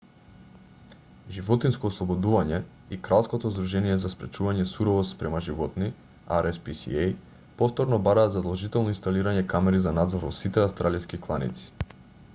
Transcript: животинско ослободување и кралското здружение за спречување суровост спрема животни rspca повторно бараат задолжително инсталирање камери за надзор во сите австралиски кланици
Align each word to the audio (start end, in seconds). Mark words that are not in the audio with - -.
животинско 1.35 1.89
ослободување 1.89 2.59
и 2.97 2.99
кралското 3.07 3.51
здружение 3.57 3.97
за 4.05 4.11
спречување 4.13 4.65
суровост 4.71 5.13
спрема 5.15 5.41
животни 5.49 5.89
rspca 6.39 7.05
повторно 7.61 8.03
бараат 8.09 8.35
задолжително 8.37 8.95
инсталирање 8.97 9.47
камери 9.55 9.83
за 9.89 9.93
надзор 9.99 10.25
во 10.29 10.33
сите 10.39 10.65
австралиски 10.69 11.21
кланици 11.27 11.75